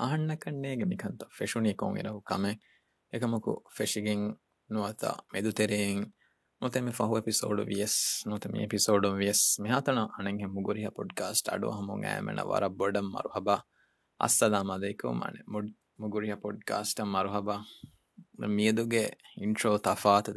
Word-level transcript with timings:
آنکھ 0.00 0.40
کنڈے 0.40 0.74
گا 0.76 1.28
فشونی 1.38 1.72
کو 1.72 1.90
مو 3.26 3.54
فشگی 3.78 4.14
نو 4.70 4.92
تا 4.92 5.10
میورین 5.32 6.04
میں 6.84 6.92
فہو 6.92 7.16
ایپسو 7.16 7.70
یس 7.70 9.58
میں 9.58 9.72
مگوریہ 10.46 10.88
پوڈکاسٹ 10.88 11.48
آڈو 11.48 11.70
ایم 11.72 12.30
وار 12.44 12.68
بڑم 12.68 13.12
ماروحباس 13.12 14.40
دا 14.40 14.62
مدو 14.62 15.12
ماڈکاسٹم 15.12 17.10
ماروحبا 17.10 17.56
میٹرو 18.38 19.78
تفاتے 19.78 20.32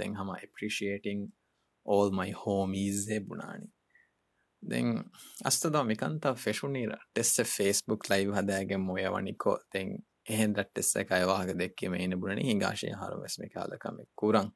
دے 4.71 4.79
اصد 5.45 5.75
مکن 5.75 6.19
فیشنی 6.37 6.85
رس 6.87 7.39
پیس 7.57 7.83
بک 7.87 8.05
لائیو 8.09 8.33
حد 8.33 8.49
موکو 8.77 9.55
دے 9.73 9.83
دیکھ 10.65 11.11
وا 11.25 11.45
کے 11.45 11.53
دیکھیں 11.53 11.89
بڑی 11.89 12.41
ہینگ 12.43 12.63
آسمک 12.63 13.57
میں 13.93 14.05
کورنگ 14.15 14.49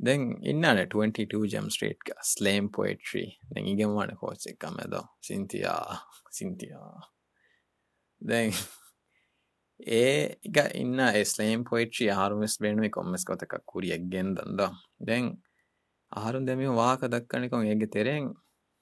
دین 0.00 0.34
ان 0.42 0.84
ٹوینٹی 0.90 1.24
ٹو 1.24 1.44
جم 1.46 1.68
سیٹ 1.68 1.98
کا 1.98 2.22
سل 2.24 2.48
پوئٹریو 2.74 4.02
چکے 4.34 4.66
دے 8.20 8.48
گا 10.56 11.24
سل 11.24 11.62
پوئٹری 11.70 12.10
آر 12.10 12.30
میس 12.30 12.60
بینک 12.60 12.98
مسکو 12.98 13.34
تکرین 13.34 14.36
دن 14.36 14.58
دے 14.58 15.16
آ 16.10 16.32
دکے 17.08 17.86
تیر 17.86 18.18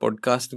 پوڈکاسٹ 0.00 0.54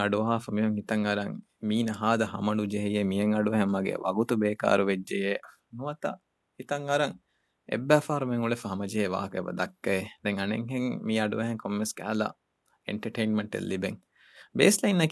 آڈو 0.00 0.22
می 0.52 0.62
ہوں 0.62 0.78
ہتر 0.78 1.28
مین 1.62 1.88
ہمنج 2.34 2.76
میگوت 2.76 4.32
بے 4.32 4.54
وجہ 4.80 5.34
ہتھرک 7.68 9.88
می 11.02 11.18
آڈوٹمنٹ 11.20 13.56
بےسل 14.54 15.02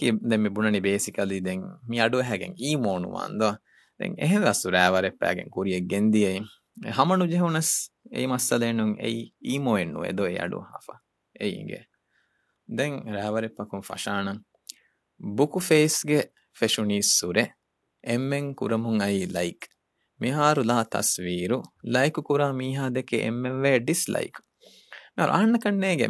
بڑی 0.55 0.81
بےسکل 0.81 1.39
می 1.89 2.01
اڈ 2.01 2.15
ہاں 2.15 2.37
روری 5.55 5.81
گندی 5.93 6.25
مسد 8.27 8.63
دے 12.79 12.87
رپو 13.43 13.81
فشان 13.81 14.27
بےس 15.21 16.05
ں 16.07 16.21
پش 16.57 16.79
سو 17.05 17.33
رے 17.33 17.45
ایم 18.05 18.33
کور 18.55 18.71
می 18.79 19.25
لائک 19.27 19.65
میہار 20.21 20.57
لا 20.65 20.83
تصویر 20.91 21.51
لائک 21.85 22.19
کور 22.25 22.41
می 22.53 22.77
ہمی 22.77 23.79
ڈسکر 23.79 25.57
کنگ 25.63 25.85
گی 25.99 26.07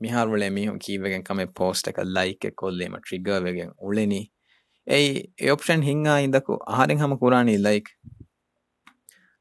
میہار 0.00 0.26
وہ 0.26 1.18
کمپوسٹ 1.24 1.88
لائک 2.04 2.46
مٹین 2.90 4.12
ایپشن 4.86 5.82
ہکو 5.82 6.56
ہار 6.72 6.90
ہم 7.00 7.16
کو 7.18 7.30
لائک 7.58 7.88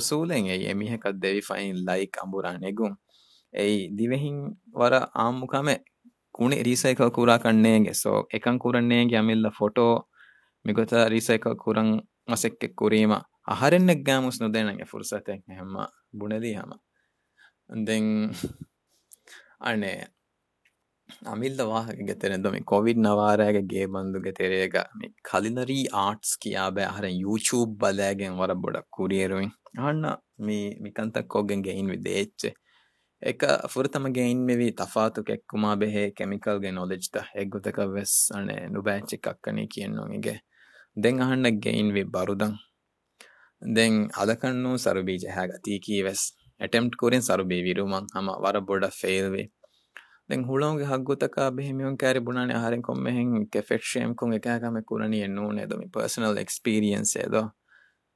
سو 0.00 0.24
روٹو 0.24 0.52
میگ 10.64 10.84
ریسلور 11.10 11.44
آ 21.08 21.34
مل 21.34 21.60
گرد 22.08 22.24
نیے 22.96 23.86
بند 23.94 24.16
کے 24.24 24.68
کلری 25.30 25.84
آٹس 25.92 26.36
کی 26.42 26.54
آب 26.56 26.78
آر 26.88 27.04
یو 27.04 27.36
ٹوب 27.48 27.76
بل 27.80 28.00
گر 28.20 28.54
بوڑ 28.62 28.76
کوری 28.96 29.26
روکیں 29.28 29.50
گے 31.64 32.50
فور 33.72 33.84
تم 33.92 34.06
گئی 34.14 34.70
تفاتے 34.78 35.36
کیمکلک 36.16 37.78
ویس 37.94 38.14
ہن 38.34 38.80
بے 38.84 38.98
چکن 39.10 39.66
کی 39.66 39.82
اِنگ 39.84 41.46
گین 41.64 41.92
بھی 41.92 42.04
برد 42.14 42.42
دے 43.76 43.86
ادک 44.16 44.44
سروی 44.78 45.16
ہیکھی 45.36 46.02
ویس 46.02 46.30
اٹرین 46.60 47.20
سروی 47.20 47.74
رو 47.74 47.86
بوڑ 48.66 48.84
پے 49.02 49.46
ෆේල්වේ 50.25 50.29
දැන් 50.29 50.47
හුළොන්ගේ 50.47 50.87
හක්ගොතක 50.87 51.37
බෙහිමියොන් 51.55 51.97
කෑරි 51.97 52.21
බුණානේ 52.21 52.55
ආහාරෙන් 52.55 52.81
කොම්මෙහෙන් 52.81 53.47
කෙෆෙක්ෂේම් 53.49 54.15
කොන් 54.15 54.33
එකෑකම 54.33 54.77
කුරණී 54.85 55.23
එන්නූනේ 55.23 55.69
දොමි 55.69 55.89
පර්සනල් 55.89 56.37
එක්ස්පීරියන්ස් 56.37 57.15
ඒදෝ 57.15 57.47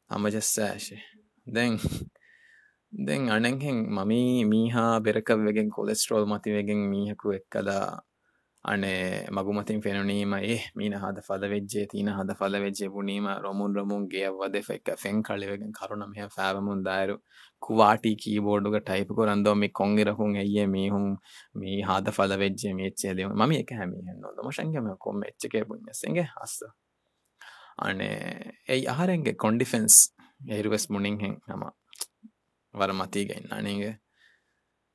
අමජස්සෑශේ 0.09 1.01
දැන් 1.47 1.79
දැන් 2.93 3.29
අනෙන්හෙන් 3.29 3.79
මමී 3.89 4.45
මීහා 4.45 5.01
බෙරකවෙගෙන් 5.01 5.69
කොලෙස්ට්‍රෝල් 5.69 6.25
මතිවෙගෙන් 6.25 6.77
මීහකු 6.77 7.31
එක්කලා 7.31 8.01
مگوتینگ 8.64 9.80
مین 10.74 10.94
ہاتھ 10.94 11.20
فل 11.26 11.58
تین 11.86 12.08
ہل 12.08 12.30
و 12.30 13.40
رمو 13.42 13.68
روم 13.68 14.06
گے 14.06 14.26
کواٹی 17.58 18.14
کی 18.14 18.38
ٹائپ 18.86 19.08
کو 19.08 19.26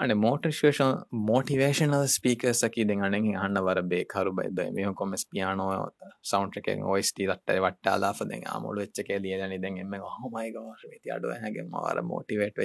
ہڈ 0.00 0.12
موٹن 0.12 0.50
موٹیویشنل 1.12 1.94
اسپیس 1.94 2.64
بے 2.64 3.88
بے 3.88 4.04
پیانو 5.30 5.70
سا 6.22 6.38
وٹافٹ 7.58 8.22
موٹیویٹ 12.02 12.60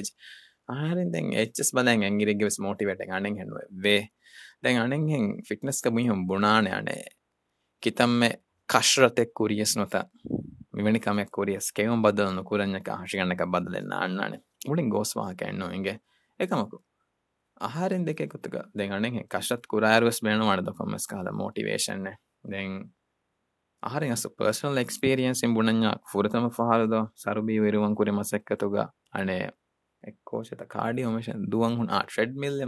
فٹنس 5.48 5.84
کا 8.70 8.82
شرتے 8.82 9.24
میم 10.74 11.00
کم 11.00 11.20
کوریس 11.32 11.72
کے 11.72 11.90
بدلنا 11.90 14.08
گوسم 14.92 15.36
کے 15.36 15.92
آہارکے 17.62 18.26
دین 18.80 19.24
کشتروس 19.24 20.24
بھنڈ 20.24 20.42
آوٹی 20.42 21.76
آہاری 23.84 24.10
پسلپرینس 24.38 25.44
سر 27.16 27.42
بنکریم 27.42 28.22
سکت 28.22 28.64
گنشت 31.54 32.36
میل 32.36 32.66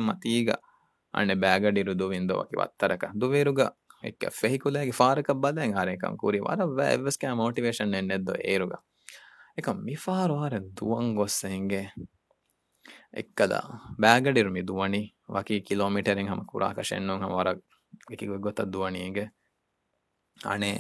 بوتر 2.28 2.96
کا 2.96 3.08
بد 5.34 5.58
آرکری 5.58 6.40
وار 6.40 7.34
موٹیوی 7.34 7.72
فارو 9.96 10.50
دنگس 10.50 11.46
ಎಕ್ಕದ 13.15 13.55
ಬ್ಯಾಗಡಿರು 14.01 14.51
ಮಿ 14.51 14.63
ದುವಣಿ 14.69 15.03
ವಕಿ 15.31 15.57
ಕಿಲೋಮೀಟರಿಂಗ್ 15.61 16.31
ಹಮ 16.31 16.43
ಕುರಾಕಶೆನ್ನು 16.43 17.15
ಹಮ 17.17 17.33
ವರ 17.33 17.49
ಎಕಿಗೆ 18.13 18.39
ಗೊತ್ತ 18.39 18.61
ದುವಣಿಗೆ 18.73 19.25
ಅಣೆ 20.37 20.73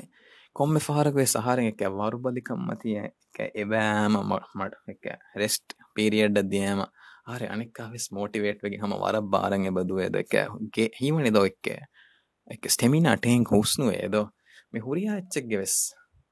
ಕೊಮ್ಮೆ 0.56 0.80
ಫಾರಗುವೆ 0.80 1.26
ಸಹಾರೆಂಗೆ 1.26 1.72
ಕೆ 1.72 1.86
ವಾರು 1.92 2.18
ಬಲಿ 2.18 2.40
ಕಮ್ಮತಿಯ 2.40 3.00
K 3.36 3.44
ಎವ್ಯಾಮ 3.56 4.16
mud 4.56 4.74
K 5.02 5.12
rest 5.36 5.72
period 5.94 6.38
ದಿಯಮ 6.50 6.80
ಆರೆ 7.28 7.46
ಅಣಿಕ 7.46 7.80
ವೆಸ್ 7.90 8.08
ಮೋಟಿವೇಟ್ 8.12 8.60
ವೆಗೆ 8.64 8.78
ಹಮ 8.78 8.94
ವರ 9.02 9.16
ಬಾರಂಗೆ 9.28 9.70
ಬದುವೆ 9.70 10.06
ಕೆ 10.30 10.42
ಗೆ 10.68 10.86
ಹೀವಣಿ 10.96 11.30
ದೋ 11.30 11.42
ಎಕ್ಕೆ 11.44 11.76
ಎಕ್ಕೆ 12.48 12.68
ಸ್ಟೆಮಿನಾ 12.68 13.12
ಟೇಂಗ್ 13.22 13.48
ಹುಸ್ನು 13.48 13.86
ಏದೋ 13.94 14.22
ಮಿ 14.74 14.80
ಹುರಿಯಾ 14.80 15.12
ಎಚ್ಚೆಗೆ 15.16 15.56
ವೆಸ್ 15.56 15.78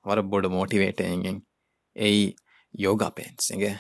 ವರ 0.04 0.20
ಬೋಡು 0.30 0.50
ಮೋಟಿವೇಟ್ 0.50 1.00
ಹೆಂಗೆ 1.02 1.32
ಏಯ್ 1.96 2.26
ಯೋಗಾ 2.74 3.08
ಪೇನ್ಸ್ 3.10 3.46
ಹಿಂಗೆ 3.52 3.72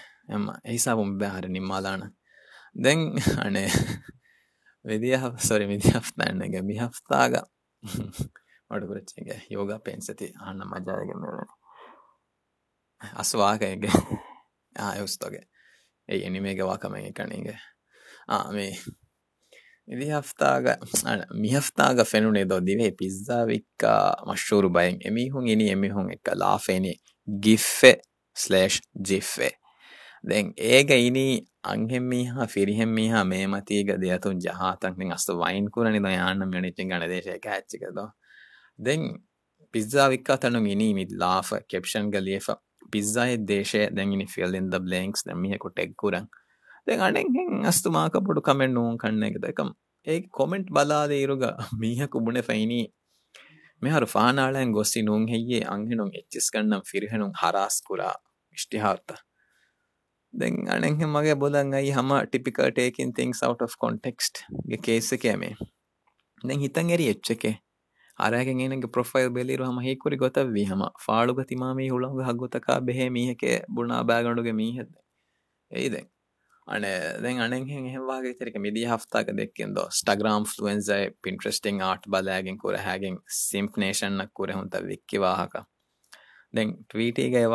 ساریفت 5.39 6.19
یوگا 9.49 9.77
پیسے 9.77 10.13
واک 16.63 16.85
میں 16.85 17.11
کنگ 17.11 17.47
می 19.87 20.11
ہفت 20.13 20.43
می 21.29 21.57
ہفتہ 21.57 22.03
فین 22.03 22.33
پیزا 22.97 23.45
مشور 24.27 24.63
بائنگ 24.63 24.99
گیف 27.43 27.85
جیفے 29.05 29.64
پیزا 42.91 42.91
پیزاسترگ 42.91 43.71
مینے 52.01 52.31
پین 52.31 52.85
میارے 53.81 54.05
دیں 60.41 60.83
این 60.83 61.09
مل 61.09 61.91
ہم 61.91 62.13
ٹیپکل 62.31 62.69
ٹیکن 62.69 63.11
تھینکسٹس 63.11 65.13
کے 65.21 65.35
می 65.35 65.47
دیں 66.47 66.89
گے 66.89 66.95
یچکے 66.99 67.51
آر 68.17 68.33
پروفائل 68.93 69.29
بےلیم 69.29 69.95
کو 69.95 70.09
گوتھی 70.19 70.69
ہم 70.69 70.81
فاڑ 71.05 71.43
تھیمام 71.43 71.75
میڑ 71.75 72.03
ہگوتک 72.03 72.69
بےحے 72.69 73.09
می 73.09 73.29
ہے 73.29 73.35
کہ 73.35 73.59
بُڑ 73.75 74.03
بیں 74.03 75.89
دیں 75.89 76.01
ہفتہ 78.85 79.17
دیکھ 79.17 79.61
اسٹاگرام 79.87 80.43
فلوزنسٹرسٹی 80.43 81.81
آٹ 81.81 82.07
بال 82.07 82.57
کور 82.57 82.73
ہنشن 82.73 84.17
کورت 84.33 84.75
واقک 85.13 85.74
دے 86.53 86.63
ٹویٹ 86.89 87.19
گاٹوشن 87.19 87.31
گیسو 87.31 87.53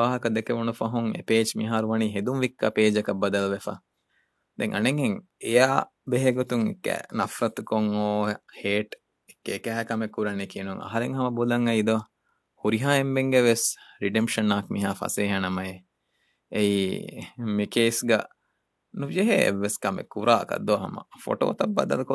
تب 21.52 21.68
بدلک 21.68 22.12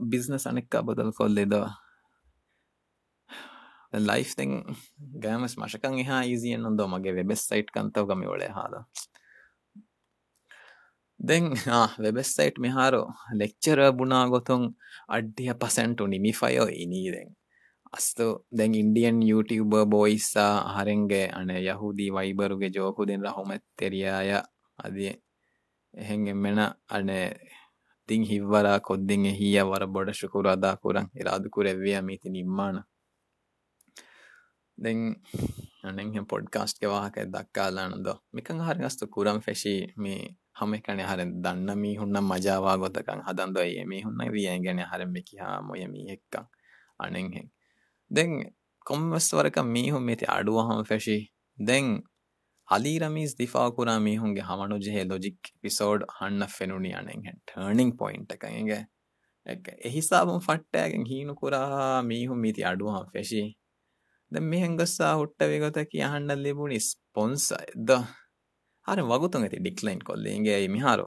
بزنس 0.00 0.46
بدلکل 0.72 1.38
لاشک 3.98 4.40
مگٹ 6.88 7.04
گڑ 11.98 12.22
سائٹ 12.22 12.58
می 12.58 12.68
ہارو 12.68 13.04
لچرٹ 13.34 13.94
یو 19.22 19.42
ٹوب 19.42 19.76
بوئس 19.90 20.36
ہر 20.76 20.88
گن 21.10 21.50
یحودی 21.50 22.10
ویبر 22.10 22.54
گے 22.54 22.68
تیری 23.76 24.02
من 26.34 26.58
تھی 28.08 28.22
ہی 29.30 29.52
یار 29.52 29.86
بڑ 29.86 30.10
ش 30.12 30.24
අනෙන් 35.83 36.25
පොඩ්කාස්ට් 36.25 36.83
වාහක 36.83 37.15
දක්කාලානද 37.27 38.07
මිකං 38.31 38.59
හරිගස්තු 38.59 39.07
කුරම් 39.07 39.41
ෆෙෂි 39.41 39.93
මේ 39.95 40.35
හම 40.53 40.73
කන 40.75 40.99
හර 40.99 41.19
දන්න 41.41 41.77
මීහුන්නම් 41.77 42.23
මජාවා 42.23 42.77
ගොතකං 42.77 43.21
හදන්ද 43.21 43.57
ඒ 43.57 43.85
මිහුන්න 43.85 44.31
විය 44.31 44.47
ගැන 44.59 44.79
හරම්මකි 44.79 45.37
හා 45.37 45.61
මොය 45.61 45.87
මීහෙක්කං 45.87 46.45
අනෙන්හෙන් 46.99 47.51
දැන් 48.11 48.53
කොම්වස්වරක 48.85 49.57
මීහුන් 49.63 50.03
මෙති 50.03 50.25
අඩුවහම 50.25 50.83
ෆැෂි 50.83 51.33
දැන් 51.57 52.03
අලීරමීස් 52.67 53.37
දිෆාකුරා 53.37 53.99
මීහුන්ගේ 53.99 54.43
හමනු 54.43 54.77
ජෙහෙ 54.77 55.03
ලොජික් 55.03 55.39
පිසෝඩ් 55.61 56.01
හන්න 56.19 56.47
ෆෙනුනි 56.47 56.93
අනෙන්හෙන් 56.93 57.37
ටර්නිින් 57.45 57.97
පොයින්් 57.97 58.25
එකගේ 59.45 59.75
එහිසාබම් 59.81 60.39
ෆට්ටෑගෙන් 60.39 61.05
හීනු 61.05 61.35
කුරා 61.35 62.03
دم 64.32 64.52
ہنگ 64.52 64.80
سا 64.86 65.14
ہٹ 65.16 65.42
وی 65.42 65.60
گوتکی 65.60 65.98
یا 65.98 66.08
ہان 66.08 66.28
پنس 67.14 67.52
آگت 68.86 69.36
ڈکل 69.64 69.98
کوئی 70.00 70.68
میہارو 70.68 71.06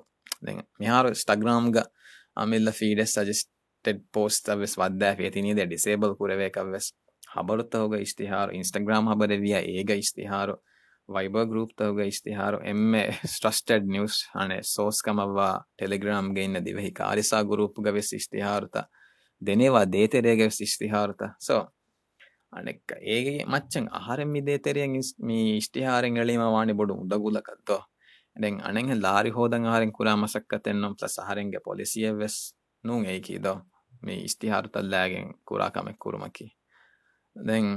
میہار 0.80 1.06
انسٹ 1.06 1.32
گرام 1.44 1.72
گیڈ 1.74 3.04
سجسٹ 3.08 3.88
پوسٹ 4.14 4.50
ودے 4.78 5.66
ڈسے 5.66 5.96
ہبر 7.38 7.62
تشتہ 7.64 8.24
ہار 8.24 8.50
انسٹ 8.50 8.78
گرام 8.88 9.12
ہبریا 9.12 9.60
ہی 9.60 9.84
گارو 9.88 10.56
ویب 11.10 11.38
گروپ 11.38 11.70
تو 11.78 11.86
ہوگی 11.86 12.34
ہارو 12.34 12.58
سڈ 13.28 13.86
نوز 13.86 14.14
ہانے 14.36 14.62
سوس 14.62 15.02
کم 15.02 15.20
و 15.20 15.48
ٹلگرام 15.78 16.36
گھکاری 16.36 17.22
سا 17.22 17.42
گروپ 17.42 17.80
گیس 17.86 18.30
تیارتا 18.30 18.82
دے 19.42 20.08
تے 20.08 20.22
گی 20.22 20.90
ہارت 20.90 21.24
سو 21.40 21.60
අනෙක් 22.54 22.82
ඒගේ 23.08 23.46
මච්චන් 23.46 23.88
ආහරෙන් 23.92 24.30
මිදේ 24.30 24.60
තෙරියෙන් 24.60 24.94
මේ 25.22 25.58
ඉෂ්ටිහාරෙන් 25.58 26.18
එළීම 26.18 26.44
වානි 26.48 26.74
බොඩු 26.74 26.94
උදගුලකද්ද 27.04 27.72
දැන් 28.36 28.62
අනෙන් 28.64 29.02
ලාරි 29.02 29.32
හොදන් 29.32 29.66
ආහරෙන් 29.66 29.92
කුරා 29.92 30.16
මසක්ක 30.16 30.62
තෙන්නම් 30.64 30.96
ප්ලස් 30.96 31.16
ආහරෙන්ගේ 31.20 31.62
පොලිසිය 31.62 32.12
වෙස් 32.14 32.38
නුන් 32.84 33.06
ඒ 33.06 33.20
කිද 33.22 33.48
මේ 34.02 34.20
ඉෂ්ටිහාර 34.22 34.66
තල්ලාගෙන් 34.70 35.28
කුරා 35.46 35.70
කමක් 35.72 35.98
කුරුමකි 36.00 36.48
දැන් 37.36 37.68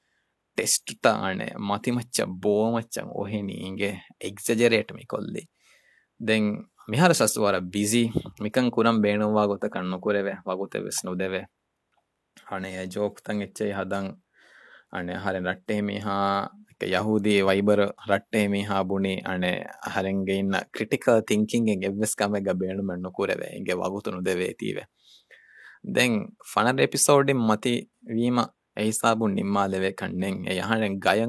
ٹسٹ 0.55 1.07
متی 1.59 1.91
مچ 1.91 2.21
بو 2.21 2.71
مچے 2.71 4.69
دے 6.19 6.39
میہر 6.87 7.13
سسوار 7.13 7.53
بکنگ 8.39 8.69
می 15.81 15.97
ہک 15.99 16.83
یہ 16.83 17.43
ویبر 17.43 17.79
رٹے 18.09 18.47
می 18.47 18.63
ہونی 18.67 19.15
ہن 19.17 19.43
ہر 19.95 20.05
کلکس 20.73 21.09
متی 27.33 27.81
یہ 28.77 28.89
ہساب 28.89 29.23
گئیں 31.03 31.25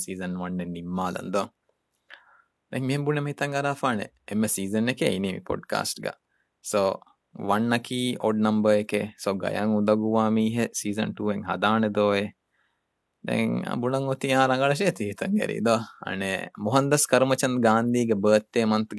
سیزن 0.00 0.36
ون 0.36 0.56
نمال 0.56 1.14
میم 2.72 3.04
پونے 3.04 3.20
میتھ 3.20 3.42
گا 3.52 3.74
ریزن 4.32 4.94
کی 4.94 5.38
پوڈکاسٹ 5.46 6.04
گو 6.04 6.98
ون 7.48 7.72
کھی 7.84 8.16
نمبے 8.34 8.82
سو 9.18 9.34
گیاں 9.34 10.66
سیزن 10.74 11.12
ٹوان 11.12 11.84
دے 11.84 12.26
بوڑی 13.26 14.18
دھے 15.66 16.36
موہن 16.58 16.90
دس 16.92 17.06
کرمچند 17.06 17.64
گاندھی 17.64 18.12
برت 18.14 18.58
منت 18.66 18.94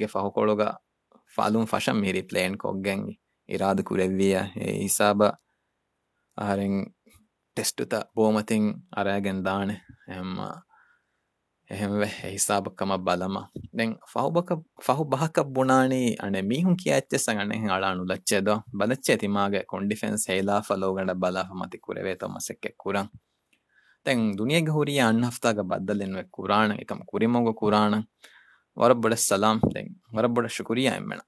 کو 22.72 22.92
දැන් 24.07 24.21
දුනියගේ 24.37 24.75
හුරිය 24.77 25.01
අන්න 25.01 25.23
හෆ්තාග 25.23 25.59
බද්දලෙන් 25.65 26.15
වේ 26.15 26.27
කුරාණ 26.31 26.71
එකම 26.75 26.99
කුරිමෝග 27.05 27.49
කුරාණ 27.55 27.95
වරබ්බඩ 28.77 29.15
සලාම් 29.17 29.59
දැන් 29.67 29.89
වරබ්බඩ 30.13 30.49
ශුක්‍රියා 30.49 30.95
එම්මනා 30.95 31.27